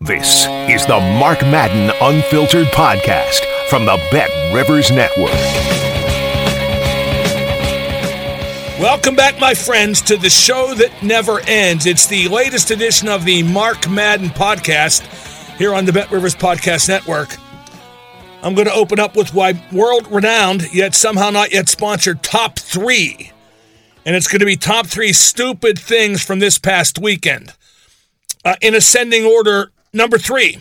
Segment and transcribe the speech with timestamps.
[0.00, 5.32] This is the Mark Madden Unfiltered Podcast from the Bet Rivers Network.
[8.78, 11.84] Welcome back, my friends, to the show that never ends.
[11.84, 15.04] It's the latest edition of the Mark Madden Podcast
[15.56, 17.36] here on the Bet Rivers Podcast Network.
[18.44, 22.60] I'm going to open up with why world renowned, yet somehow not yet sponsored, top
[22.60, 23.32] three.
[24.06, 27.52] And it's going to be top three stupid things from this past weekend.
[28.44, 30.58] Uh, in ascending order, Number three,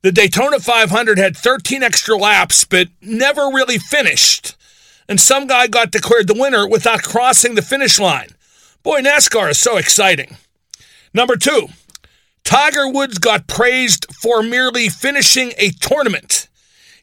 [0.00, 4.56] the Daytona 500 had 13 extra laps, but never really finished.
[5.06, 8.28] And some guy got declared the winner without crossing the finish line.
[8.82, 10.38] Boy, NASCAR is so exciting.
[11.12, 11.68] Number two,
[12.44, 16.48] Tiger Woods got praised for merely finishing a tournament,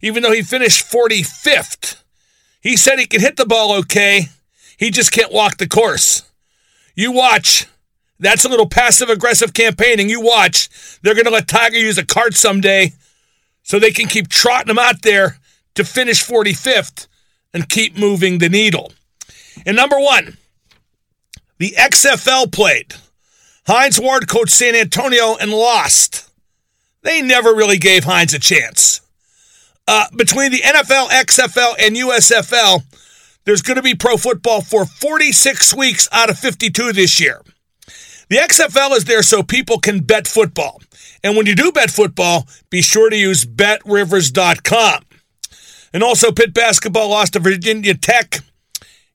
[0.02, 2.02] even though he finished 45th.
[2.62, 4.30] He said he can hit the ball okay,
[4.76, 6.24] he just can't walk the course.
[6.96, 7.68] You watch.
[8.20, 10.10] That's a little passive aggressive campaigning.
[10.10, 10.70] You watch.
[11.02, 12.94] They're going to let Tiger use a cart someday
[13.64, 15.38] so they can keep trotting him out there
[15.76, 17.08] to finish 45th
[17.54, 18.92] and keep moving the needle.
[19.66, 20.38] And number one,
[21.58, 22.94] the XFL played.
[23.68, 26.30] Hines Ward coached San Antonio and lost.
[27.04, 29.02] They never really gave Hines a chance.
[29.88, 32.84] Uh, between the NFL, XFL, and USFL,
[33.46, 37.42] there's going to be pro football for 46 weeks out of 52 this year.
[38.30, 40.82] The XFL is there so people can bet football.
[41.24, 45.04] And when you do bet football, be sure to use betrivers.com.
[45.92, 48.42] And also, Pitt basketball lost to Virginia Tech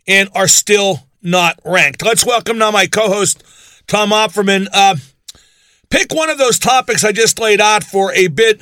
[0.09, 2.05] and are still not ranked.
[2.05, 3.45] Let's welcome now my co host,
[3.87, 4.67] Tom Opferman.
[4.73, 4.97] Uh,
[5.89, 8.61] pick one of those topics I just laid out for a bit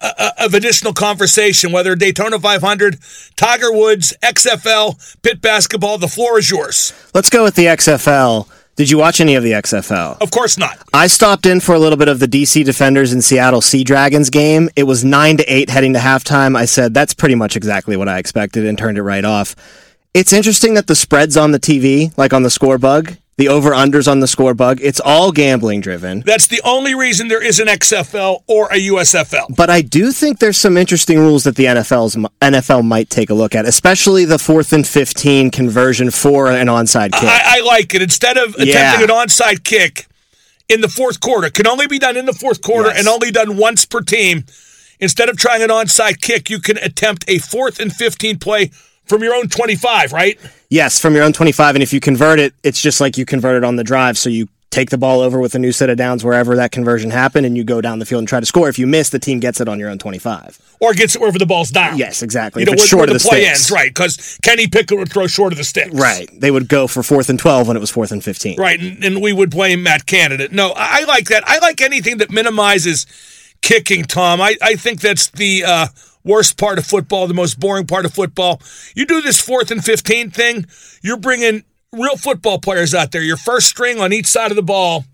[0.00, 2.98] uh, uh of additional conversation, whether Daytona 500,
[3.36, 5.98] Tiger Woods, XFL, Pitt basketball.
[5.98, 6.92] The floor is yours.
[7.14, 8.48] Let's go with the XFL.
[8.78, 10.22] Did you watch any of the XFL?
[10.22, 10.78] Of course not.
[10.94, 14.30] I stopped in for a little bit of the DC Defenders and Seattle Sea Dragons
[14.30, 14.70] game.
[14.76, 16.56] It was 9 to 8 heading to halftime.
[16.56, 19.56] I said that's pretty much exactly what I expected and turned it right off.
[20.14, 23.70] It's interesting that the spreads on the TV, like on the score bug, the over
[23.70, 24.80] unders on the score bug.
[24.82, 26.20] It's all gambling driven.
[26.26, 29.56] That's the only reason there is an XFL or a USFL.
[29.56, 33.34] But I do think there's some interesting rules that the NFL's NFL might take a
[33.34, 37.28] look at, especially the fourth and fifteen conversion for an onside kick.
[37.28, 38.02] I, I like it.
[38.02, 39.02] Instead of attempting yeah.
[39.02, 40.08] an onside kick
[40.68, 42.98] in the fourth quarter, can only be done in the fourth quarter yes.
[42.98, 44.44] and only done once per team.
[45.00, 48.72] Instead of trying an onside kick, you can attempt a fourth and fifteen play
[49.08, 50.38] from your own 25, right?
[50.68, 51.76] Yes, from your own 25.
[51.76, 54.18] And if you convert it, it's just like you converted on the drive.
[54.18, 57.10] So you take the ball over with a new set of downs wherever that conversion
[57.10, 58.68] happened, and you go down the field and try to score.
[58.68, 60.76] If you miss, the team gets it on your own 25.
[60.80, 61.96] Or gets it wherever the ball's down.
[61.96, 62.62] Yes, exactly.
[62.62, 63.60] You know, where, short where the, the play sticks.
[63.60, 63.88] ends, right?
[63.88, 65.94] Because Kenny Pickett would throw short of the sticks.
[65.94, 66.28] Right.
[66.38, 68.58] They would go for fourth and 12 when it was fourth and 15.
[68.58, 68.78] Right.
[68.78, 70.48] And, and we would blame Matt Canada.
[70.52, 71.44] No, I, I like that.
[71.46, 73.06] I like anything that minimizes
[73.62, 74.40] kicking, Tom.
[74.40, 75.64] I, I think that's the.
[75.66, 75.86] Uh,
[76.24, 78.60] worst part of football, the most boring part of football.
[78.94, 80.66] You do this fourth and 15 thing,
[81.02, 84.62] you're bringing real football players out there, your first string on each side of the
[84.62, 85.04] ball,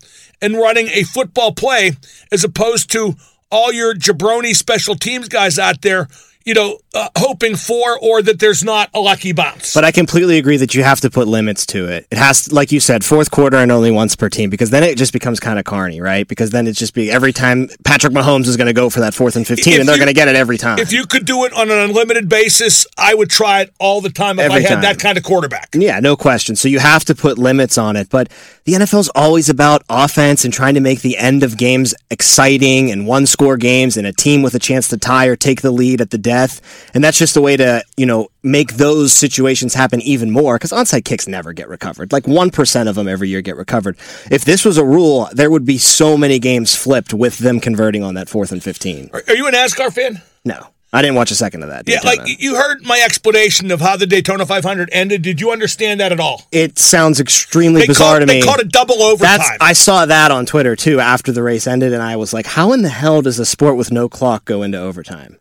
[0.41, 1.91] and running a football play
[2.31, 3.15] as opposed to
[3.51, 6.07] all your jabroni special teams guys out there
[6.45, 9.73] you know, uh, hoping for, or that there's not a lucky bounce.
[9.73, 12.07] But I completely agree that you have to put limits to it.
[12.09, 14.97] It has, like you said, fourth quarter and only once per team, because then it
[14.97, 16.27] just becomes kind of carny, right?
[16.27, 19.13] Because then it's just be every time Patrick Mahomes is going to go for that
[19.13, 20.79] fourth and fifteen, if and they're going to get it every time.
[20.79, 24.09] If you could do it on an unlimited basis, I would try it all the
[24.09, 24.81] time if every I had time.
[24.81, 25.69] that kind of quarterback.
[25.73, 26.55] Yeah, no question.
[26.55, 28.31] So you have to put limits on it, but
[28.63, 33.05] the NFL's always about offense and trying to make the end of games exciting and
[33.05, 36.01] one score games and a team with a chance to tie or take the lead
[36.01, 36.61] at the death.
[36.93, 40.71] And that's just a way to, you know, make those situations happen even more because
[40.71, 42.11] onside kicks never get recovered.
[42.13, 43.97] Like 1% of them every year get recovered.
[44.31, 48.03] If this was a rule, there would be so many games flipped with them converting
[48.03, 49.09] on that fourth and 15.
[49.13, 50.21] Are, are you a NASCAR fan?
[50.45, 50.67] No.
[50.93, 51.89] I didn't watch a second of that.
[51.89, 52.23] Yeah, Daytona.
[52.27, 55.23] like you heard my explanation of how the Daytona 500 ended.
[55.23, 56.43] Did you understand that at all?
[56.53, 58.45] it sounds extremely They bizarre called, to they me.
[58.45, 59.39] called it double overtime.
[59.39, 62.45] That's I saw that on Twitter too after the race ended, and I was like,
[62.45, 65.37] "How in the hell does a sport with no clock go into overtime?"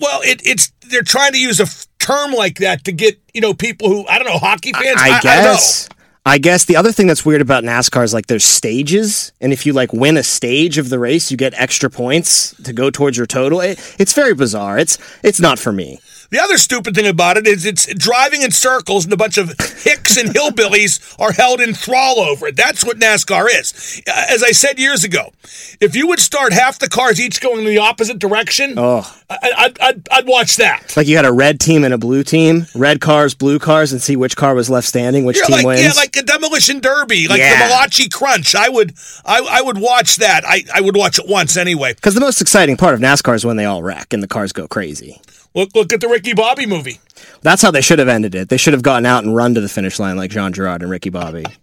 [0.00, 3.40] Well, it, it's they're trying to use a f- term like that to get you
[3.40, 5.00] know people who I don't know hockey fans.
[5.00, 5.88] I, I, I guess.
[6.26, 9.64] I guess the other thing that's weird about NASCAR is like there's stages, and if
[9.64, 13.16] you like win a stage of the race, you get extra points to go towards
[13.16, 13.60] your total.
[13.60, 14.78] It, it's very bizarre.
[14.78, 15.98] It's it's not for me.
[16.30, 19.48] The other stupid thing about it is it's driving in circles and a bunch of
[19.82, 22.56] hicks and hillbillies are held in thrall over it.
[22.56, 24.00] That's what NASCAR is.
[24.06, 25.32] Uh, As I said years ago,
[25.80, 29.72] if you would start half the cars each going in the opposite direction, Oh, I,
[30.10, 30.82] I'd watch that.
[30.84, 33.92] It's like you had a red team and a blue team, red cars, blue cars,
[33.92, 35.82] and see which car was left standing, which Yeah, team like wins.
[35.82, 37.58] yeah, like a demolition derby, like Yeah.
[37.58, 38.54] the Malachi Crunch.
[38.54, 38.94] I would,
[39.24, 40.44] I, I would watch that.
[40.46, 41.94] I, I would watch it once anyway.
[41.94, 44.52] because the most exciting part of NASCAR is when they all wreck and the cars
[44.52, 45.20] go crazy.
[45.54, 47.00] Look, look at the Ricky Bobby movie.
[47.42, 48.48] That's how they should have ended it.
[48.48, 50.90] They should have gotten out and run to the finish line like Jean Girard and
[50.90, 51.44] Ricky Bobby.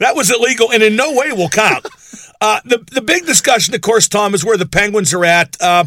[0.00, 1.86] That was illegal and in no way will count.
[2.40, 5.56] uh, the the big discussion, of course, Tom, is where the Penguins are at.
[5.60, 5.84] Uh,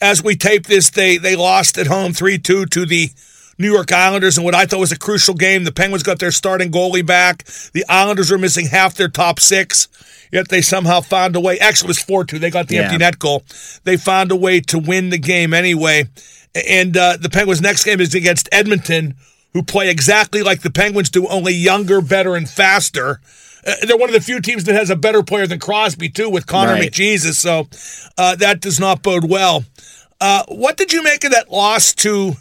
[0.00, 3.10] as we tape this, they they lost at home three two to the
[3.58, 5.64] New York Islanders in what I thought was a crucial game.
[5.64, 7.44] The Penguins got their starting goalie back.
[7.72, 9.88] The Islanders were missing half their top six.
[10.32, 11.58] Yet they somehow found a way.
[11.60, 12.38] Actually, it was four two.
[12.40, 12.82] They got the Yeah.
[12.84, 13.44] empty net goal.
[13.84, 16.08] They found a way to win the game anyway.
[16.68, 19.14] And uh, the Penguins' next game is against Edmonton,
[19.52, 23.20] who play exactly like the Penguins do, only younger, better, and faster.
[23.66, 26.30] Uh, they're one of the few teams that has a better player than Crosby too,
[26.30, 26.90] with Connor Right.
[26.90, 27.34] McJesus.
[27.34, 27.68] So
[28.16, 29.64] uh, that does not bode well.
[30.20, 32.34] Uh, what did you make of that loss to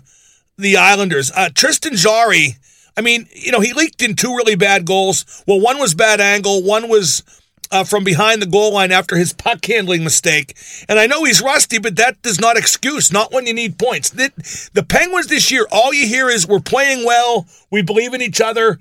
[0.58, 1.32] the Islanders?
[1.36, 2.56] Uh, Tristan Jarry.
[2.98, 5.44] I mean, you know, he leaked in two really bad goals.
[5.46, 7.24] Well, one was bad angle, one was
[7.72, 10.56] uh, from behind the goal line after his puck handling mistake.
[10.88, 14.10] And I know he's rusty, but that does not excuse, not when you need points.
[14.10, 14.32] The,
[14.74, 18.42] the Penguins this year, all you hear is we're playing well, we believe in each
[18.42, 18.80] other,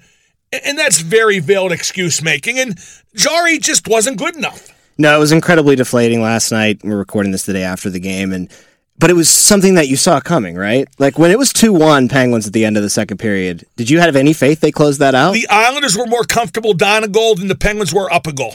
[0.53, 2.59] and that's very veiled excuse making.
[2.59, 2.79] And
[3.15, 4.69] Jarry just wasn't good enough.
[4.97, 6.81] No, it was incredibly deflating last night.
[6.85, 8.49] We're recording this the day after the game, and
[8.97, 10.87] but it was something that you saw coming, right?
[10.99, 13.65] Like when it was two one Penguins at the end of the second period.
[13.77, 15.33] Did you have any faith they closed that out?
[15.33, 18.55] The Islanders were more comfortable down a goal than the Penguins were up a goal.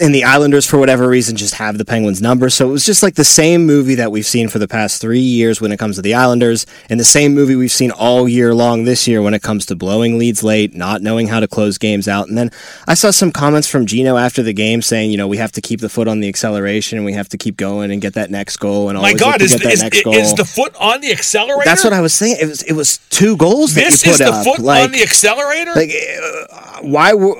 [0.00, 2.50] and the Islanders, for whatever reason, just have the Penguins number.
[2.50, 5.20] So it was just like the same movie that we've seen for the past three
[5.20, 8.54] years when it comes to the Islanders, and the same movie we've seen all year
[8.54, 11.78] long this year when it comes to blowing leads late, not knowing how to close
[11.78, 12.28] games out.
[12.28, 12.50] And then
[12.88, 15.60] I saw some comments from Gino after the game saying, you know, we have to
[15.60, 18.30] keep the foot on the acceleration and we have to keep going and get that
[18.30, 20.14] next goal and My God, is, get that is, next goal.
[20.14, 21.62] is the foot on the accelerator?
[21.64, 22.36] That's what I was saying.
[22.40, 24.44] It was it was two goals that This you is the up.
[24.44, 25.72] foot like, on the accelerator?
[25.74, 27.34] like uh, why were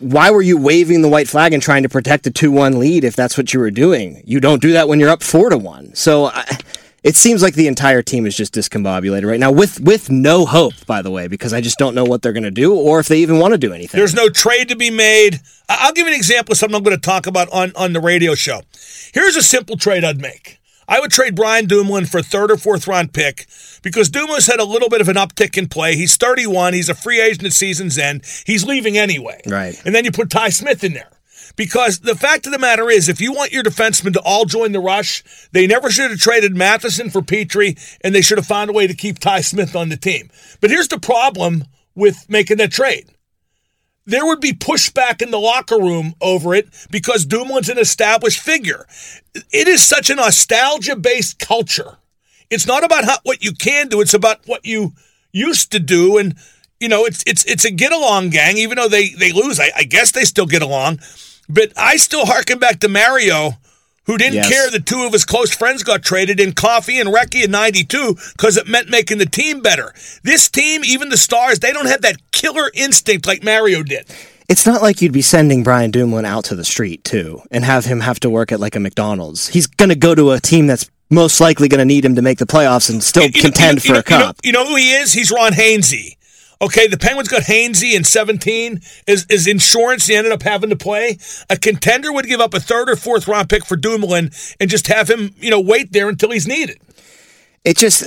[0.00, 3.16] why were you waving the white flag and trying to protect a 2-1 lead if
[3.16, 5.94] that's what you were doing you don't do that when you're up 4 to 1
[5.94, 6.44] so I,
[7.04, 10.74] it seems like the entire team is just discombobulated right now with with no hope
[10.86, 13.08] by the way because I just don't know what they're going to do or if
[13.08, 15.40] they even want to do anything There's no trade to be made.
[15.68, 18.00] I'll give you an example of something I'm going to talk about on, on the
[18.00, 18.62] radio show.
[19.12, 20.58] Here's a simple trade I'd make.
[20.88, 23.46] I would trade Brian Dumoulin for third or fourth round pick
[23.82, 25.96] because Dumoulin's had a little bit of an uptick in play.
[25.96, 26.72] He's 31.
[26.72, 28.24] He's a free agent at season's end.
[28.46, 29.42] He's leaving anyway.
[29.46, 29.80] Right.
[29.84, 31.10] And then you put Ty Smith in there.
[31.56, 34.72] Because the fact of the matter is, if you want your defensemen to all join
[34.72, 38.70] the rush, they never should have traded Matheson for Petry, and they should have found
[38.70, 40.30] a way to keep Ty Smith on the team.
[40.60, 41.64] But here's the problem
[41.94, 43.10] with making that trade
[44.08, 48.86] there would be pushback in the locker room over it because Dumoulin's an established figure.
[49.52, 51.98] It is such a nostalgia based culture.
[52.48, 54.94] It's not about how, what you can do; it's about what you
[55.30, 56.16] used to do.
[56.16, 56.36] And
[56.80, 58.56] you know, it's it's it's a get along gang.
[58.56, 61.00] Even though they they lose, I, I guess they still get along.
[61.48, 63.54] But I still harken back to Mario,
[64.04, 64.48] who didn't Yes.
[64.48, 68.16] care that two of his close friends got traded in Coffey and Recchi in '92
[68.36, 69.94] because it meant making the team better.
[70.22, 74.06] This team, even the stars, they don't have that killer instinct like Mario did.
[74.48, 77.84] it's not like you'd be sending Brian Dumoulin out to the street too and have
[77.84, 80.66] him have to work at like a McDonald's he's going to go to a team
[80.66, 83.40] that's most likely going to need him to make the playoffs and still You know-
[83.42, 85.12] contend you know- for you a know- cup You know, who he is?
[85.12, 86.16] He's Ron Hainsey.
[86.60, 90.06] Okay, the Penguins got Hainsey in 17 Is as insurance.
[90.06, 91.18] He ended up having to play.
[91.48, 94.88] A contender would give up a third or fourth round pick for Dumoulin and just
[94.88, 96.80] have him, you know, wait there until he's needed.
[97.64, 98.04] it just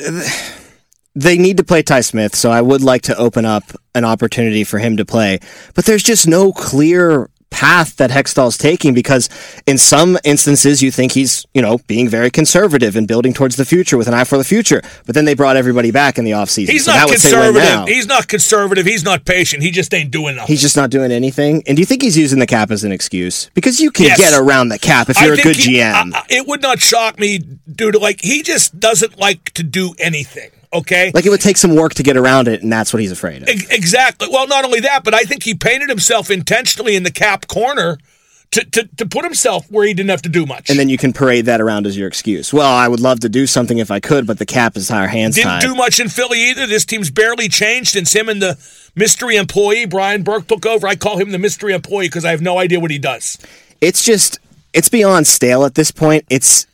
[1.16, 4.64] they need to play Ty Smith, so I would like to open up an opportunity
[4.64, 5.40] for him to play.
[5.74, 9.30] But there's just no clear path that Hextall's taking because
[9.68, 13.66] in some instances you think he's, you know, being very conservative and building towards the
[13.66, 14.82] future with an eye for the future.
[15.06, 16.70] But then they brought everybody back in the offseason.
[16.70, 17.86] He's so not that would say win now.
[17.86, 17.96] conservative.
[17.96, 18.86] He's not conservative.
[18.86, 19.62] He's not patient.
[19.64, 20.48] He just ain't doing nothing.
[20.48, 21.62] He's just not doing anything.
[21.68, 23.52] And do you think he's using the cap as an excuse?
[23.54, 24.18] Because you can Yes.
[24.18, 26.14] get around the cap if you're a good he- GM.
[26.14, 27.40] I- I- it would not shock me,
[27.76, 27.96] dude.
[27.96, 30.50] Like he just doesn't like to do anything.
[30.74, 31.12] Okay.
[31.14, 33.42] like it would take some work to get around it, and that's what he's afraid
[33.44, 33.50] of.
[33.50, 34.28] Exactly.
[34.32, 37.98] Well, not only that, but I think he painted himself intentionally in the cap corner
[38.52, 40.70] to, to, to put himself where he didn't have to do much.
[40.70, 42.54] And then you can parade that around as your excuse.
[42.54, 45.08] Well, I would love to do something if I could, but the cap is our
[45.08, 45.62] hands didn't tied.
[45.62, 46.68] do much in Philly either.
[46.68, 48.58] This team's barely changed since him and the
[48.96, 50.86] mystery employee Brian Burke took over.
[50.88, 53.38] I call him the mystery employee because I have no idea what he does.
[53.80, 54.40] it's just
[54.74, 56.26] it's beyond stale at this point.
[56.30, 56.66] It's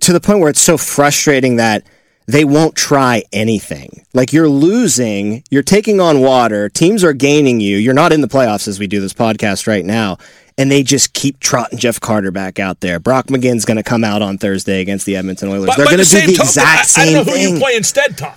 [0.00, 1.84] to the point where it's so frustrating that
[2.26, 4.04] they won't try anything.
[4.14, 7.76] Like you're losing, you're taking on water, teams are gaining you.
[7.76, 10.18] You're not in the playoffs as we do this podcast right now.
[10.56, 13.00] And they just keep trotting Jeff Carter back out there.
[13.00, 15.66] Brock McGinn's going to come out on Thursday against the Edmonton Oilers.
[15.66, 17.54] But They're going to do the exact I, I same don't know who thing.
[17.54, 18.34] you play instead, Tom.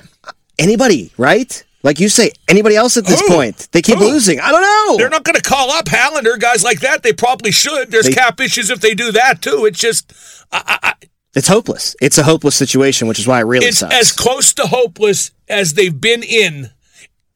[0.58, 1.63] Anybody, right?
[1.84, 3.27] Like you say, anybody else at this Who?
[3.27, 3.67] point?
[3.72, 4.06] They keep Who?
[4.06, 4.39] losing.
[4.39, 4.98] I don't know.
[4.98, 7.03] They're not going to call up Hallander, guys like that.
[7.03, 7.91] They probably should.
[7.91, 9.65] There's They- cap issues if they do that too.
[9.65, 10.12] It's just,
[10.51, 10.94] I, I,
[11.38, 11.96] It's hopeless.
[12.01, 13.94] It's a hopeless situation, which is why it really it's sucks.
[13.94, 16.72] as close to hopeless as they've been in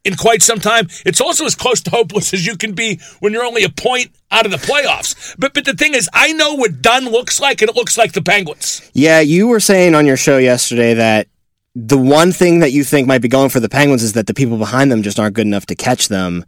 [0.03, 0.87] in quite some time.
[1.05, 4.09] It's also as close to hopeless as you can be when you're only a point
[4.31, 5.35] out of the playoffs.
[5.37, 8.13] But but the thing is, I know what done looks like, and it looks like
[8.13, 8.81] the Penguins.
[8.93, 11.27] Yeah, you were saying on your show yesterday that
[11.75, 14.33] the one thing that you think might be going for the Penguins is that the
[14.33, 16.43] people behind them just aren't good enough to catch them.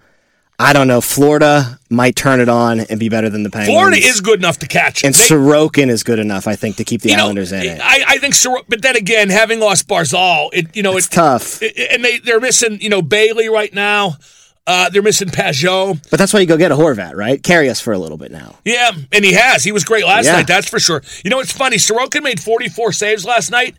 [0.60, 1.01] I don't know.
[1.01, 3.69] Florida might turn it on and be better than the Penguins.
[3.75, 5.03] Florida is good enough to catch.
[5.03, 7.63] and They- Sorokin is good enough, I think, to keep the you know, Islanders in
[7.63, 7.81] it.
[7.83, 11.12] I, I think, Sor- but then again, having lost Barzal, it you know It's it,
[11.12, 11.62] tough.
[11.62, 14.17] it- and they they're missing you know Bailey right now.
[14.65, 16.00] Uh, they're missing Pageau.
[16.10, 17.43] But that's why you go get a Horvat, right?
[17.43, 18.55] Carry us for a little bit now.
[18.63, 19.62] Yeah, and he has.
[19.65, 20.33] He was great last Yeah.
[20.38, 21.03] night, that's for sure.
[21.25, 21.75] You know, it's funny.
[21.75, 23.75] Sorokin made 44 saves last night.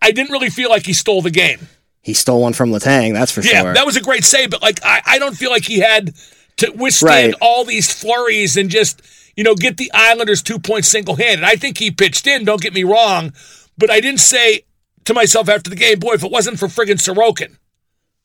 [0.00, 1.66] I didn't really feel like he stole the game.
[2.02, 3.74] He stole one from Letang, that's for Yeah, sure.
[3.74, 6.14] that was a great save, but like I, I don't feel like he had
[6.58, 7.34] to withstand Right.
[7.40, 9.02] all these flurries and just,
[9.36, 11.44] you know, get the Islanders two points single handed.
[11.44, 13.32] I think he pitched in, don't get me wrong,
[13.76, 14.62] but I didn't say
[15.04, 17.56] to myself after the game, boy, if it wasn't for friggin' Sorokin.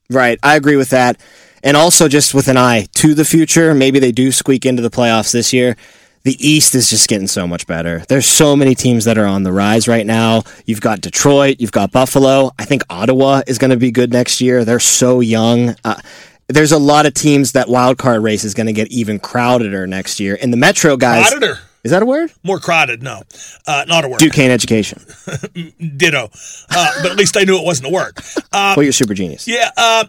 [0.10, 0.40] Right.
[0.44, 1.20] I agree with that.
[1.64, 4.90] And also, just with an eye to the future, maybe they do squeak into the
[4.90, 5.78] playoffs this year.
[6.24, 8.04] The East is just getting so much better.
[8.08, 10.44] There's so many teams that are on the rise right now.
[10.66, 12.52] You've got Detroit, you've got Buffalo.
[12.58, 14.64] I think Ottawa is going to be good next year.
[14.64, 15.76] They're so young.
[15.84, 16.00] Uh,
[16.48, 19.88] there's a lot of teams that wild card race is going to get even crowdeder
[19.88, 20.38] next year.
[20.42, 21.30] And the Metro guys.
[21.30, 21.60] Crowdeder.
[21.84, 22.32] Is that a word?
[22.44, 23.24] More crowded, no.
[23.68, 24.20] Uh, not a word.
[24.20, 25.02] Duquesne education.
[25.98, 26.30] Ditto.
[26.70, 28.18] Uh, but at least I knew it wasn't a word.
[28.54, 29.46] Uh, well, you're super genius.
[29.46, 30.06] yeah, uh,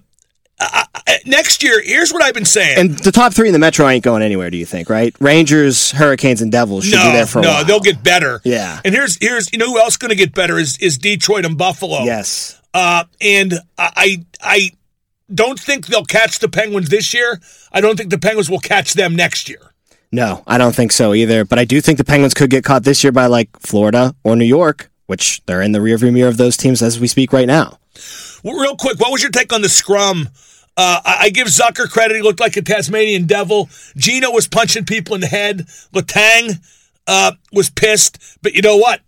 [0.61, 0.85] uh,
[1.27, 2.79] next year, here's what I've been saying.
[2.79, 5.15] And the top three in the Metro ain't going anywhere, do you think, right?
[5.21, 7.65] Rangers, Hurricanes, and Devils should no, be there for a no, while.
[7.65, 8.41] they'll get better.
[8.45, 8.81] Yeah.
[8.85, 11.59] And here's here's you know who else going to get better is is Detroit and
[11.59, 12.05] Buffalo.
[12.05, 12.61] Yes.
[12.73, 14.73] Uh, and I I
[15.33, 17.41] don't think they'll catch the Penguins this year.
[17.73, 19.61] I don't think the Penguins will catch them next year.
[20.13, 21.45] No, I don't think so either.
[21.45, 24.37] But I do think the Penguins could get caught this year by like Florida or
[24.37, 27.47] New York, which they're in the rearview mirror of those teams as we speak right
[27.47, 27.79] now.
[28.43, 30.29] Well, real quick, what was your take on the scrum?
[30.77, 32.17] Uh, I, I give Zucker credit.
[32.17, 33.69] He looked like a Tasmanian devil.
[33.97, 35.67] Gino was punching people in the head.
[35.93, 36.61] Letang
[37.07, 38.19] uh, was pissed.
[38.43, 39.01] But you know what?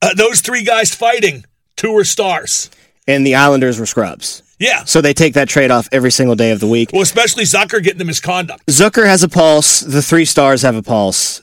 [0.00, 1.44] Uh, those three guys fighting,
[1.76, 2.70] two were stars.
[3.06, 4.42] And the Islanders were scrubs.
[4.58, 4.84] Yeah.
[4.84, 6.90] So they take that trade off every single day of the week.
[6.92, 8.64] Well, especially Zucker getting the misconduct.
[8.66, 9.80] Zucker has a pulse.
[9.80, 11.42] The three stars have a pulse.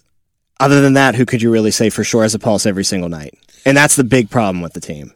[0.59, 3.09] Other than that, who could you really say for sure has a pulse every single
[3.09, 3.33] night?
[3.65, 5.13] And that's the big problem with the team.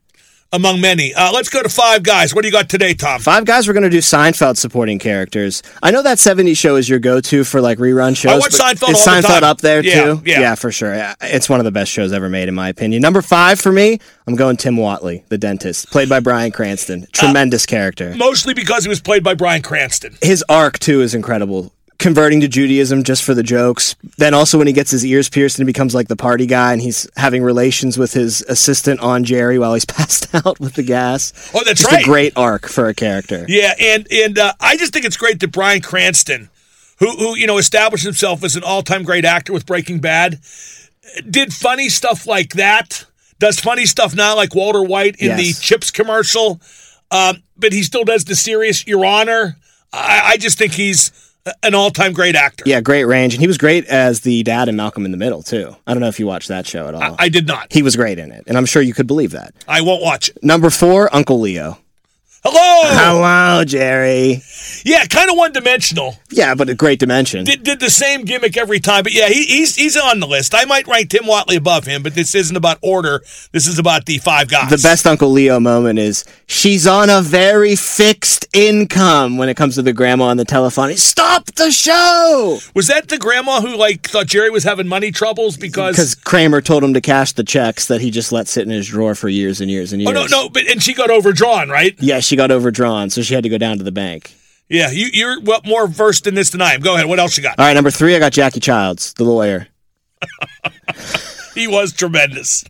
[0.53, 1.15] Among many.
[1.15, 2.33] Uh, let's go to five guys.
[2.35, 3.19] What do you got today, Tom?
[3.19, 5.63] Five guys we're going to do Seinfeld supporting characters.
[5.81, 8.33] I know that 70s show is your go-to for like rerun shows.
[8.33, 9.43] I watch Seinfeld Is all the Seinfeld time.
[9.43, 10.21] up there Yeah, too?
[10.25, 10.53] yeah.
[10.53, 10.93] for sure.
[11.21, 13.01] It's one of the best shows ever made in my opinion.
[13.01, 17.07] Number five for me, I'm going Tim Whatley, the dentist, played by Bryan Cranston.
[17.11, 18.13] Tremendous character.
[18.15, 20.15] Mostly because he was played by Bryan Cranston.
[20.21, 21.72] His arc too is incredible.
[22.03, 23.95] Converting to Judaism just for the jokes.
[24.17, 26.73] Then also when he gets his ears pierced and he becomes like the party guy
[26.73, 30.83] and he's having relations with his assistant on Jerry while he's passed out with the
[30.83, 31.31] gas.
[31.55, 32.01] Oh, that's just right.
[32.01, 33.45] a great arc for a character.
[33.47, 36.49] Yeah, and and uh, I just think it's great that Bryan Cranston,
[36.99, 40.41] who who you know established himself as an all-time great actor with Breaking Bad,
[41.29, 43.05] did funny stuff like that.
[43.39, 46.59] Does funny stuff now, like Walter White in the Chips commercial.
[47.11, 49.55] Um, but he still does the serious Your Honor.
[49.93, 51.22] I, I just think he's
[51.61, 52.63] an all-time great actor.
[52.65, 53.33] Yeah, great range.
[53.33, 55.75] And he was great as the dad in Malcolm in the Middle, too.
[55.85, 57.15] I don't know if you watched that show at all.
[57.19, 57.71] I did not.
[57.71, 59.53] he was great in it, and I'm sure you could believe that.
[59.67, 60.43] I won't watch it.
[60.43, 61.77] Number four, Uncle Leo.
[62.45, 62.81] Hello.
[62.93, 64.41] Hello, Jerry.
[64.83, 66.17] Yeah, kind of one dimensional.
[66.29, 67.45] Yeah, but a great dimension.
[67.45, 69.03] Did, did the same gimmick every time.
[69.03, 70.53] But yeah, he, he's he's on the list.
[70.53, 73.21] I might rank Tim Whatley above him, but this isn't about order.
[73.53, 74.69] This is about the five guys.
[74.69, 79.75] The best Uncle Leo moment is she's on a very fixed income when it comes
[79.75, 80.93] to the grandma on the telephone.
[80.97, 82.59] Stop the show!
[82.75, 86.59] Was that the grandma who like thought Jerry was having money troubles because Because Kramer
[86.59, 89.29] told him to cash the checks that he just let sit in his drawer for
[89.29, 90.09] years and years and years.
[90.09, 91.95] Oh no, no, but and she got overdrawn, right?
[91.99, 94.35] Yeah, she got overdrawn, so she had to go down to the bank.
[94.69, 96.81] Yeah, you, you're well, more versed in this than I am.
[96.81, 97.07] Go ahead.
[97.07, 97.59] What else you got?
[97.59, 99.67] All right, number three, I got Jackie Chiles, the lawyer.
[101.53, 102.63] He was tremendous.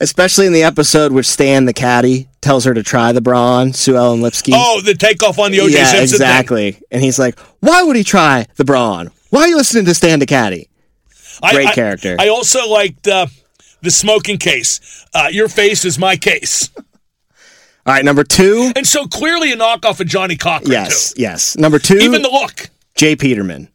[0.00, 3.96] Especially in the episode where Stan, the caddy, tells her to try the brawn, Sue
[3.96, 4.52] Ellen Lipsky.
[4.54, 6.26] Oh, the takeoff on the OJ yeah, Simpson thing.
[6.26, 6.82] exactly.
[6.90, 9.10] And he's like, why would he try the brawn?
[9.30, 10.68] Why are you listening to Stan, the caddy?
[11.42, 12.16] I- Great I- character.
[12.18, 13.26] I also liked uh,
[13.82, 15.06] the smoking case.
[15.14, 16.70] Uh, your face is my case.
[17.86, 18.72] All right, number two.
[18.76, 21.22] And so clearly a knockoff of Johnnie Cochran, Yes, too.
[21.22, 21.56] yes.
[21.56, 22.70] Number two, Even the look.
[22.96, 23.68] Jay Peterman.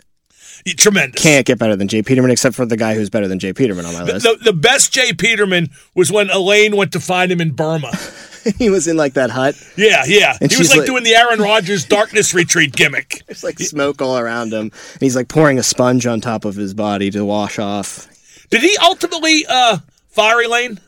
[0.77, 1.21] Tremendous.
[1.21, 3.85] Can't get better than Jay Peterman, except for the guy who's better than Jay Peterman
[3.85, 4.23] on my list.
[4.25, 7.91] The, the best Jay Peterman was when Elaine went to find him in Burma.
[8.57, 9.55] he was in like that hut.
[9.77, 10.37] Yeah, yeah.
[10.39, 13.23] And he was like, like- doing the Aaron Rodgers darkness retreat gimmick.
[13.25, 14.59] There's like smoke all around him.
[14.93, 18.07] And he's like pouring a sponge on top of his body to wash off.
[18.49, 19.77] Did he ultimately uh,
[20.09, 20.79] fire Elaine?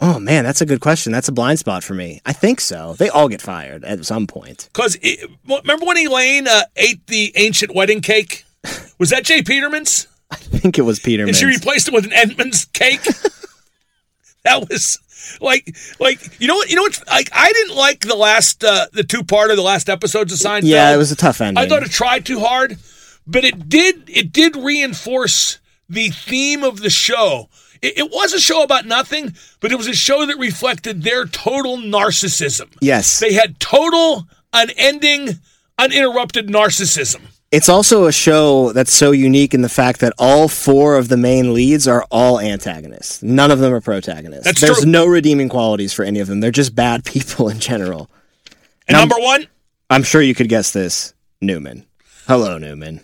[0.00, 1.12] Oh man, that's a good question.
[1.12, 2.20] That's a blind spot for me.
[2.26, 2.94] I think so.
[2.94, 4.68] They all get fired at some point.
[4.72, 4.98] Because
[5.46, 8.44] remember when Elaine uh, ate the ancient wedding cake?
[8.98, 10.08] Was that Jay Peterman's?
[10.30, 11.28] I think it was Peterman.
[11.28, 13.02] And she replaced it with an Edmonds cake.
[14.44, 14.98] that was
[15.40, 16.70] like, like you know what?
[16.70, 17.00] You know what?
[17.06, 20.38] Like I didn't like the last, uh, the two part of the last episodes of
[20.38, 20.64] Seinfeld.
[20.64, 21.62] yeah, it was a tough ending.
[21.62, 22.78] I thought it tried too hard,
[23.26, 24.08] but it did.
[24.08, 25.58] It did reinforce
[25.88, 27.48] the theme of the show.
[27.84, 31.26] It, it was a show about nothing, but it was a show that reflected their
[31.26, 32.68] total narcissism.
[32.80, 33.20] yes.
[33.20, 35.38] They had total, unending,
[35.78, 37.20] uninterrupted narcissism.
[37.52, 41.16] It's also a show that's so unique in the fact that all four of the
[41.16, 43.22] main leads are all antagonists.
[43.22, 44.44] None of them are protagonists.
[44.44, 44.90] That's There's true.
[44.90, 46.40] no redeeming qualities for any of them.
[46.40, 48.10] They're just bad people in general.
[48.88, 49.46] And Num- number one,
[49.88, 51.14] I'm sure you could guess this.
[51.40, 51.84] Newman.
[52.26, 53.02] Hello, Newman.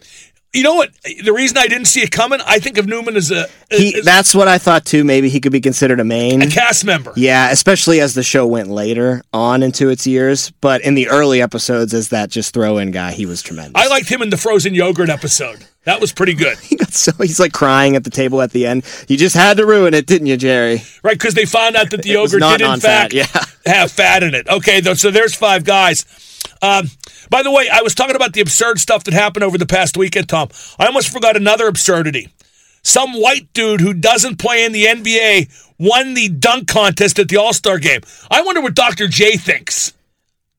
[0.53, 0.91] You know what?
[1.25, 4.35] The reason I didn't see it coming, I think of Newman as a, He, that's
[4.35, 5.05] what I thought too.
[5.05, 6.43] Maybe he could be considered a main.
[6.43, 7.13] a cast member.
[7.17, 10.51] Yeah, especially as the show went later on into its years.
[10.61, 13.81] But in the early episodes, as that just throw in guy, he was tremendous.
[13.81, 15.67] I liked him in the frozen yogurt episode.
[15.85, 18.67] That was pretty good, He got so he's like crying at the table at the
[18.67, 18.85] end.
[19.09, 20.83] You just had to ruin it, didn't you, Jerry?
[21.03, 21.15] right?
[21.15, 23.27] Because they found out that the It was yogurt not did in fact yeah.
[23.67, 24.49] have fat in it.
[24.49, 26.05] Okay, though, so there's five guys.
[26.63, 26.91] Um,
[27.31, 29.97] by the way, I was talking about the absurd stuff that happened over the past
[29.97, 30.49] weekend, Tom.
[30.79, 32.29] I almost forgot another absurdity.
[32.83, 37.37] Some white dude who doesn't play in the NBA won the dunk contest at the
[37.37, 38.01] All Star game.
[38.31, 39.09] I wonder what Dr.
[39.09, 39.93] J thinks.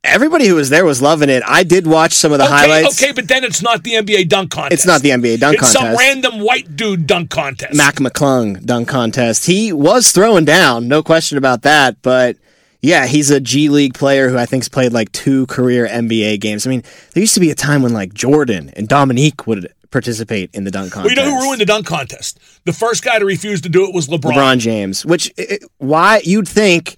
[0.04, 1.44] Everybody who was there was loving it.
[1.48, 3.02] I did watch some of the okay, highlights.
[3.02, 4.74] okay, but then it's not the NBA dunk contest.
[4.74, 5.76] It's not the NBA dunk contest.
[5.76, 7.76] it's some random white dude dunk contest.
[7.76, 9.46] Mac McClung dunk contest.
[9.46, 12.02] He was throwing down, no question about that.
[12.02, 12.38] But
[12.82, 16.66] yeah, he's a G League player who I think's played like two career NBA games.
[16.66, 16.84] I mean,
[17.14, 20.72] there used to be a time when like Jordan and Dominique would participate in the
[20.72, 21.16] dunk well, contest.
[21.16, 22.40] you know who ruined the dunk contest?
[22.66, 24.32] The first guy to refuse to do it was LeBron.
[24.34, 25.06] LeBron James.
[25.06, 26.96] Which i- i- why you'd think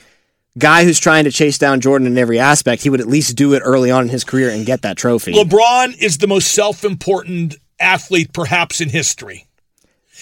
[0.58, 3.54] guy who's trying to chase down Jordan in every aspect, he would at least do
[3.54, 5.34] it early on in his career and get that trophy.
[5.34, 9.48] LeBron is the most self-important athlete perhaps in history.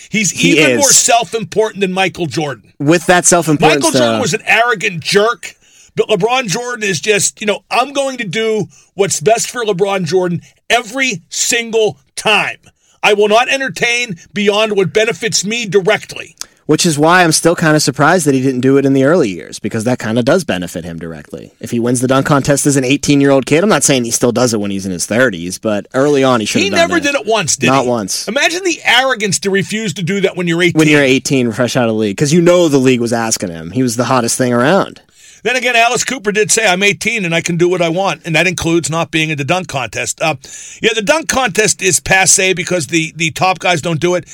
[0.10, 0.78] He's He even is.
[0.80, 2.74] more self-important than Michael Jordan.
[2.80, 5.54] With that self-importance, Michael Jordan though, was an arrogant jerk,
[5.96, 10.06] but LeBron Jordan is just, you know, I'm going to do what's best for LeBron
[10.06, 12.58] Jordan every single time.
[13.04, 16.36] I will not entertain beyond what benefits me directly.
[16.72, 19.04] Which is why I'm still kind of surprised that he didn't do it in the
[19.04, 21.52] early years because that kind of does benefit him directly.
[21.60, 24.06] If he wins the dunk contest as an 18 year old kid, I'm not saying
[24.06, 26.70] he still does it when he's in his 30s, but early on he should He
[26.70, 27.12] done never that.
[27.12, 27.90] did it once, did Not he?
[27.90, 28.26] once.
[28.30, 30.80] Imagine the arrogance to refuse to do that when you're 18.
[30.80, 33.50] When you're 18, fresh out of the league, because you know the league was asking
[33.50, 33.72] him.
[33.72, 35.02] He was the hottest thing around.
[35.44, 38.22] Then again, Alice Cooper did say, I'm 18 and I can do what I want.
[38.26, 40.22] And that includes not being in the dunk contest.
[40.22, 40.36] Uh,
[40.82, 44.26] yeah, the dunk contest is passe because the, the top guys don't do it.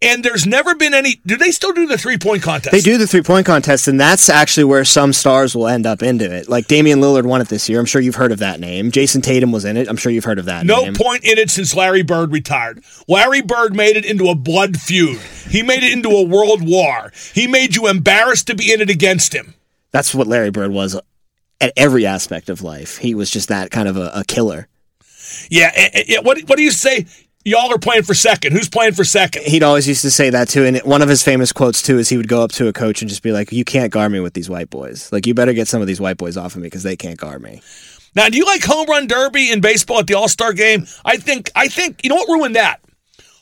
[0.00, 1.20] And there's never been any.
[1.26, 2.72] Do they still do the three point contest?
[2.72, 6.02] They do the three point contest, and that's actually where some stars will end up
[6.02, 6.48] into it.
[6.48, 7.78] Like Damian Lillard won it this year.
[7.78, 8.90] I'm sure you've heard of that name.
[8.90, 9.88] Jayson Tatum was in it.
[9.88, 10.94] I'm sure you've heard of that No name.
[10.94, 12.82] point in it since Larry Bird retired.
[13.06, 15.20] Larry Bird made it into a blood feud.
[15.48, 17.12] He made it into a world war.
[17.32, 19.54] He made you embarrassed to be in it against him.
[19.92, 20.98] That's what Larry Bird was
[21.60, 22.98] at every aspect of life.
[22.98, 24.68] He was just that kind of a, a killer.
[25.48, 26.18] Yeah, eh, eh, yeah.
[26.20, 27.06] What, what do you say?
[27.44, 28.52] Y'all are playing for second.
[28.52, 29.44] Who's playing for second?
[29.44, 32.08] He'd always used to say that too, and one of his famous quotes too is
[32.08, 34.20] he would go up to a coach and just be like, "You can't guard me
[34.20, 35.10] with these white boys.
[35.12, 37.18] Like, you better get some of these white boys off of me because they can't
[37.18, 37.60] guard me."
[38.14, 40.86] Now, do you like home run derby in baseball at the All Star game?
[41.04, 41.50] I think.
[41.56, 42.04] I think.
[42.04, 42.80] You know what ruined that?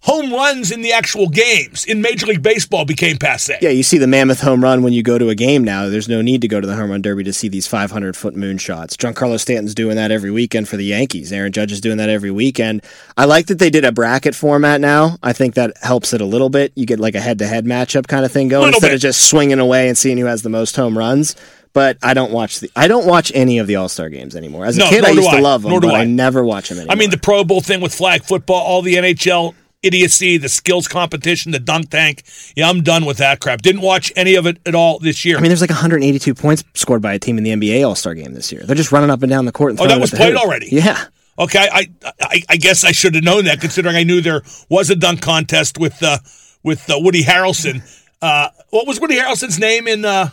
[0.02, 3.58] Home runs in the actual games in Major League Baseball became passe.
[3.60, 5.88] Yeah, you see the mammoth home run when you go to a game now.
[5.88, 8.36] There's no need to go to the home run derby to see these 500 foot
[8.36, 8.96] moon moonshots.
[8.96, 11.32] Giancarlo Stanton's doing that every weekend for the Yankees.
[11.32, 12.82] Aaron Judge is doing that every weekend.
[13.16, 15.18] I like that they did a bracket format now.
[15.22, 16.72] I think that helps it a little bit.
[16.74, 18.94] You get like a head to head matchup kind of thing going instead bit.
[18.94, 21.36] of just swinging away and seeing who has the most home runs
[21.72, 24.66] but I don't watch the I don't watch any of the All Star games anymore.
[24.66, 25.36] As a no, kid, I used I.
[25.36, 26.00] to love them, but I.
[26.00, 26.04] I.
[26.04, 26.92] never watch them anymore.
[26.92, 30.88] I mean, the Pro Bowl thing with flag football, all the NHL idiocy, the skills
[30.88, 32.22] competition, the dunk tank.
[32.56, 33.62] Yeah, I'm done with that crap.
[33.62, 35.38] Didn't watch any of it at all this year.
[35.38, 38.14] I mean, there's like 182 points scored by a team in the NBA All Star
[38.14, 38.62] game this year.
[38.64, 39.72] They're just running up and down the court.
[39.72, 40.42] And oh, that was played hoop.
[40.42, 40.68] already.
[40.70, 41.04] Yeah.
[41.38, 41.86] Okay, I,
[42.20, 45.22] I, I guess I should have known that, considering I knew there was a dunk
[45.22, 46.18] contest with uh,
[46.62, 47.82] with uh, Woody Harrelson.
[48.20, 50.04] Uh, what was Woody Harrelson's name in?
[50.04, 50.28] Uh,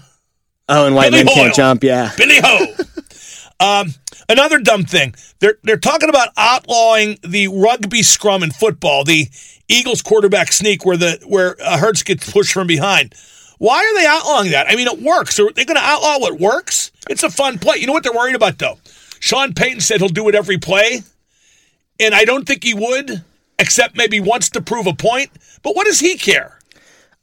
[0.68, 1.84] oh, and White Men Can't Jump.
[1.84, 2.66] Yeah, Billy Ho.
[3.60, 3.94] um,
[4.30, 5.16] Another dumb thing.
[5.40, 9.28] They're they're talking about outlawing the rugby scrum in football, the
[9.70, 13.14] Eagles quarterback sneak where the where uh, Hurts gets pushed from behind.
[13.58, 14.68] Why are they outlawing that?
[14.70, 15.40] I mean, it works.
[15.40, 16.92] Are they going to outlaw what works?
[17.10, 17.78] It's a fun play.
[17.78, 18.78] You know what they're worried about though?
[19.20, 21.02] Sean Payton said he'll do it every play,
[22.00, 23.24] and I don't think he would,
[23.58, 25.32] except maybe once to prove a point.
[25.64, 26.57] But what does he care?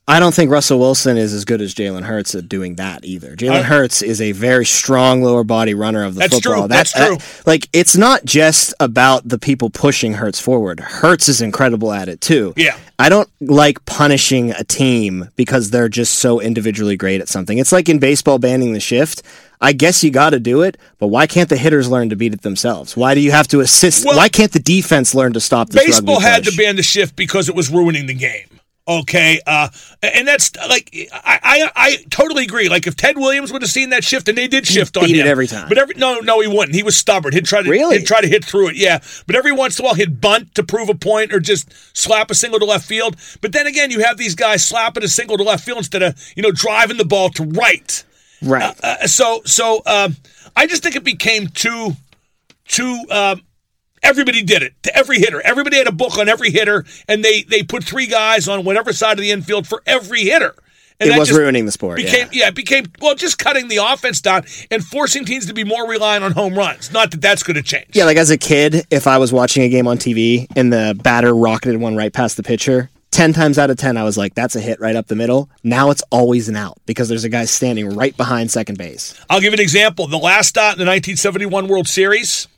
[0.06, 3.34] I don't think Russell Wilson is as good as Jalen Hurts at doing that either.
[3.34, 6.62] Jalen uh, Hurts is a very strong lower body runner of the that's football.
[6.62, 6.68] True.
[6.68, 7.16] That's that, true.
[7.16, 10.80] That, like it's not just about the people pushing Hurts forward.
[10.80, 12.52] Hurts is incredible at it too.
[12.54, 12.78] Yeah.
[12.98, 17.56] I don't like punishing a team because they're just so individually great at something.
[17.56, 19.22] It's like in baseball banning the shift.
[19.58, 22.34] I guess you got to do it, but why can't the hitters learn to beat
[22.34, 22.94] it themselves?
[22.94, 24.04] Why do you have to assist?
[24.04, 25.82] Well, why can't the defense learn to stop this?
[25.82, 28.60] Baseball had to ban the shift because it was ruining the game.
[28.86, 29.70] Okay, uh,
[30.02, 32.68] and that's like I, I, I totally agree.
[32.68, 35.20] Like if Ted Williams would have seen that shift, and they did shift on him
[35.20, 36.74] it every time, but every no, no, he wouldn't.
[36.74, 37.32] He was stubborn.
[37.32, 38.76] He'd try to really he'd try to hit through it.
[38.76, 41.72] Yeah, but every once in a while he'd bunt to prove a point or just
[41.96, 43.16] slap a single to left field.
[43.40, 46.22] But then again, you have these guys slapping a single to left field instead of
[46.36, 48.04] you know driving the ball to right.
[48.42, 48.64] Right.
[48.82, 50.14] Uh, uh, so so um,
[50.54, 51.96] I just think it became too
[52.68, 53.02] too.
[53.10, 53.40] Um,
[54.04, 55.40] Everybody did it to every hitter.
[55.40, 58.92] Everybody had a book on every hitter, and they they put three guys on whatever
[58.92, 60.54] side of the infield for every hitter.
[61.00, 61.96] And it was ruining the sport.
[61.96, 62.44] Became yeah.
[62.44, 65.88] yeah, it became well, just cutting the offense down and forcing teams to be more
[65.88, 66.92] reliant on home runs.
[66.92, 67.88] Not that that's going to change.
[67.94, 70.98] Yeah, like as a kid, if I was watching a game on TV and the
[71.02, 74.34] batter rocketed one right past the pitcher, 10 times out of 10, I was like,
[74.34, 75.48] that's a hit right up the middle.
[75.62, 79.14] Now it's always an out because there's a guy standing right behind second base.
[79.30, 80.08] I'll give an example.
[80.08, 82.48] The last start in the 1971 World Series,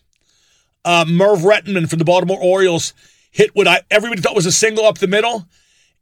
[0.87, 2.94] uh, Merv Rettenmund from the Baltimore Orioles
[3.31, 5.46] hit what I, everybody thought was a single up the middle.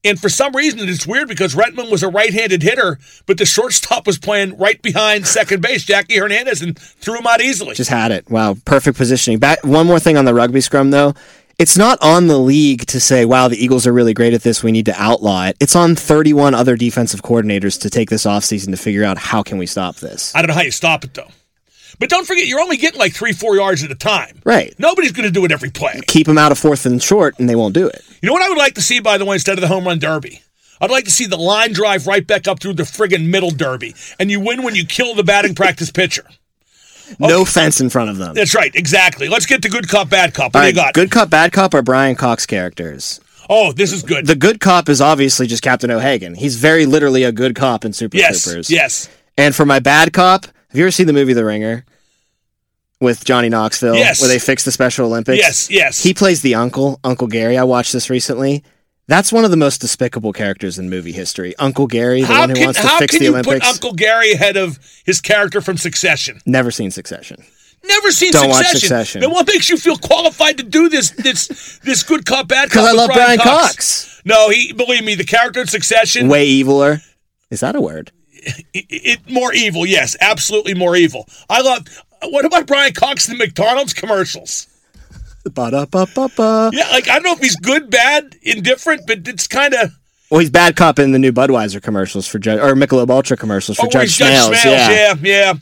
[0.05, 4.07] And for some reason, it's weird because Rettenmund was a right-handed hitter, but the shortstop
[4.07, 7.75] was playing right behind second base, Jackie Hernandez, and threw him out easily.
[7.75, 8.31] Just had it.
[8.31, 9.39] Wow, perfect positioning.
[9.39, 11.15] Back one more thing on the rugby scrum, though.
[11.59, 14.63] It's not on the league to say, wow, the Eagles are really great at this.
[14.63, 15.57] We need to outlaw it.
[15.61, 19.57] It's on 31 other defensive coordinators to take this offseason to figure out how can
[19.57, 20.35] we stop this.
[20.35, 21.29] I don't know how you stop it, though.
[21.99, 24.41] But don't forget, you're only getting like three, four yards at a time.
[24.45, 24.75] Right.
[24.79, 26.01] Nobody's going to do it every play.
[26.07, 28.03] Keep them out of fourth and short, and they won't do it.
[28.21, 29.85] You know what I would like to see, by the way, instead of the home
[29.85, 30.43] run derby?
[30.81, 33.95] I'd like to see the line drive right back up through the friggin' middle derby,
[34.19, 36.25] and you win when you kill the batting practice pitcher.
[37.07, 37.17] Okay.
[37.21, 38.35] No fence in front of them.
[38.35, 39.29] That's right, exactly.
[39.29, 40.55] Let's get to good cop, bad cop.
[40.55, 40.95] What do you got?
[40.95, 43.21] Good cop, bad cop are Brian Cox characters.
[43.49, 44.27] Oh, this is good.
[44.27, 46.35] The good cop is obviously just Captain O'Hagan.
[46.35, 48.71] He's very literally a good cop in Super yes, Troopers.
[48.71, 49.09] Yes.
[49.37, 51.85] And for my bad cop, have you ever seen the movie The Ringer?
[53.01, 54.21] with Johnny Knoxville, yes.
[54.21, 55.39] where they fixed the Special Olympics.
[55.39, 56.03] Yes, yes.
[56.03, 57.57] He plays the uncle, Uncle Gary.
[57.57, 58.65] I watched this recently.
[59.07, 61.55] That's one of the most despicable characters in movie history.
[61.59, 63.47] Uncle Gary, the how one who can, wants to fix the Olympics.
[63.47, 66.41] How can you put Uncle Gary ahead of his character from Succession?
[66.47, 67.45] Never seen Succession.
[67.87, 68.65] Never seen Don't Succession.
[68.65, 69.21] Watch Succession.
[69.21, 71.11] Then what makes you feel qualified to do this?
[71.11, 72.85] This this good cop, bad cop?
[72.85, 73.75] Because I love Brian, Brian Cox.
[73.75, 74.23] Cox.
[74.25, 77.07] No, he believe me, the character in Succession way eviler.
[77.51, 78.11] Is that a word?
[78.73, 81.29] It, it, more evil, yes, absolutely more evil.
[81.49, 81.87] I love
[82.25, 84.69] what about Brian Cox in the McDonald's commercials?
[85.45, 86.71] Ba-da-ba-ba-ba.
[86.73, 89.95] Yeah, like I don't know if he's good, bad, indifferent, but it's kind of.
[90.31, 93.77] Well, he's bad cop in the new Budweiser commercials for Judge or Michelob Ultra commercials
[93.77, 94.53] for oh, Judge Smails.
[94.53, 94.65] Smails.
[94.65, 94.91] Yeah.
[94.91, 95.55] yeah, yeah.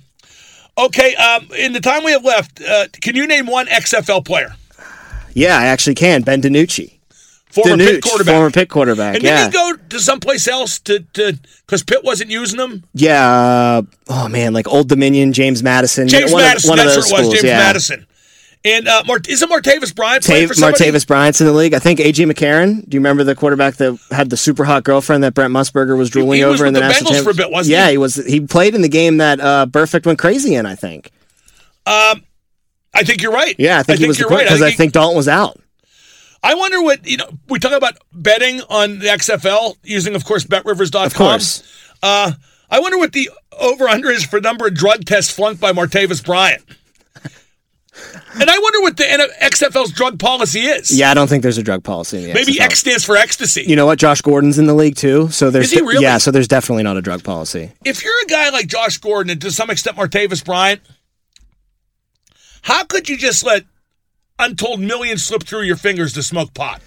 [0.79, 4.55] Okay, um, in the time we have left, uh, can you name one XFL player?
[5.35, 6.23] Yeah, I actually can.
[6.23, 6.99] Ben DiNucci.
[7.53, 8.35] Former DiNucci, Pitt quarterback.
[8.35, 9.15] Former Pitt quarterback.
[9.17, 9.45] And yeah.
[9.45, 12.85] did he go to someplace else to because Pitt wasn't using him?
[12.95, 13.31] Yeah.
[13.31, 16.09] Uh, oh man, like Old Dominion, James Madison.
[16.09, 16.69] James one Madison.
[16.69, 17.21] Of, one that's of those it was.
[17.21, 17.59] schools, James yeah.
[17.59, 18.07] Madison.
[18.65, 20.85] And uh, Mart- isn't Martavis Bryant playing for somebody?
[20.85, 21.75] Martavis Bryant's in the league.
[21.75, 22.89] I think AJ McCarron.
[22.89, 26.11] Do you remember the quarterback that had the super hot girlfriend that Brent Musburger was
[26.11, 27.93] drooling he was over in the, the national Bengals for a bit, wasn't yeah, he?
[27.93, 28.15] he was.
[28.15, 30.65] He played in the game that uh, Burfict went crazy in.
[30.65, 31.11] I think.
[31.85, 32.23] Um,
[32.95, 33.57] I think you're right.
[33.59, 34.45] Yeah, I think, he was you're the right.
[34.45, 35.61] because I, he- think Dalton was out.
[36.43, 37.29] I wonder what you know.
[37.49, 41.07] We talk about betting on the XFL using, of course, BetRivers.com.
[41.07, 41.63] Of course.
[42.03, 42.33] Uh,
[42.71, 46.25] I wonder what the over under is for number of drug tests flunked by Martavis
[46.25, 46.63] Bryant.
[48.35, 49.05] and I wonder what the
[49.43, 50.91] XFL's drug policy is.
[50.99, 52.61] Yeah, I don't think there's a drug policy in the Maybe XFL.
[52.63, 53.63] X stands for ecstasy.
[53.67, 53.99] You know what?
[53.99, 55.29] Josh Gordon's in the league too.
[55.31, 56.03] So there's Is he really?
[56.03, 56.19] yeah.
[56.19, 57.71] So there's definitely not a drug policy.
[57.85, 60.81] if you're a guy like Josh Gordon and to some extent Martavis Bryant,
[62.63, 63.65] how could you just let
[64.43, 66.83] untold millions slip through your fingers to smoke pot?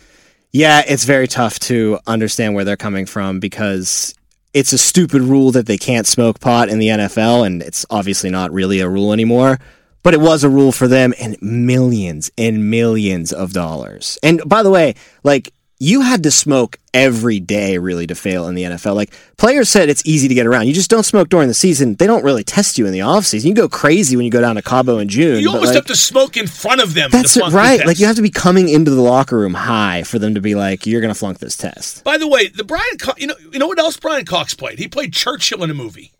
[0.51, 4.13] Yeah, it's very tough to understand where they're coming from because
[4.53, 8.29] it's a stupid rule that they can't smoke pot in the NFL, and it's obviously
[8.29, 9.59] not really a rule anymore.
[10.01, 14.19] But it was a rule for them, and millions and millions of dollars.
[14.21, 18.55] And by the way, like you had to smoke every day really to fail in
[18.55, 18.95] the NFL.
[18.95, 20.67] Like players said, it's easy to get around.
[20.67, 21.95] You just don't smoke during the season.
[21.95, 23.45] They don't really test you in the offseason.
[23.45, 25.41] You go crazy when you go down to Cabo in June.
[25.41, 27.09] You almost like, have to smoke in front of them.
[27.11, 27.77] That's to it, flunk the right.
[27.77, 27.87] test.
[27.87, 30.55] Like you have to be coming into the locker room high for them to be
[30.55, 33.35] like, "You're going to flunk this test." By the way, the Brian, Co- you know,
[33.51, 34.79] you know what else Brian Cox played?
[34.79, 36.13] He played Churchill in a movie.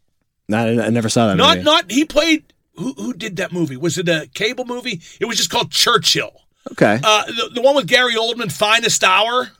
[0.52, 1.38] I, I never saw that.
[1.38, 1.66] Not, movie.
[1.66, 1.92] not.
[1.92, 2.44] He played.
[2.78, 3.78] Who, who did that movie?
[3.78, 5.02] Was it a cable movie?
[5.22, 6.42] It was just called Churchill.
[6.72, 7.00] Okay.
[7.04, 9.52] Uh, the, the one with Gary Oldman, Finest Hour,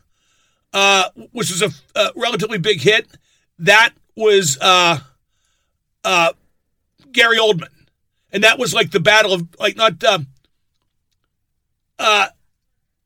[0.74, 3.08] uh, which was a, a relatively big hit.
[3.60, 5.00] That was uh,
[6.04, 6.34] uh,
[7.12, 7.70] Gary Oldman,
[8.32, 10.28] and that was like the battle of like not um,
[11.98, 12.28] uh,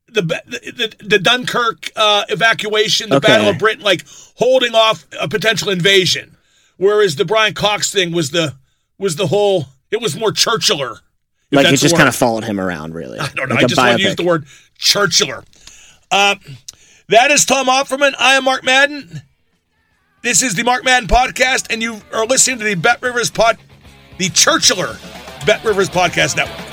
[0.07, 3.27] the, the the Dunkirk uh, evacuation, the Okay.
[3.27, 6.35] Battle of Britain, like holding off a potential invasion.
[6.77, 8.55] Whereas the Brian Cox thing was the
[8.97, 9.65] was the whole.
[9.91, 10.99] It was more Churchiller.
[11.51, 13.19] If like it just kind of followed him around, really.
[13.19, 13.55] I don't know.
[13.55, 14.45] Like I a just want to use the word
[14.79, 15.45] Churchiller.
[16.11, 16.35] Uh,
[17.07, 18.13] that is Tom Opferman.
[18.19, 19.21] I am Mark Madden.
[20.21, 23.57] This is the Mark Madden podcast, and you are listening to the Bet Rivers pod,
[24.17, 24.97] the Churchiller
[25.45, 26.65] Bet Rivers podcast network.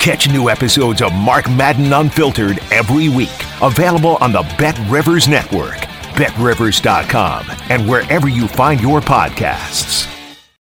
[0.00, 3.30] Catch new episodes of Mark Madden Unfiltered every week.
[3.62, 5.80] Available on the Bet Rivers Network,
[6.16, 10.13] betrivers.com, and wherever you find your podcasts.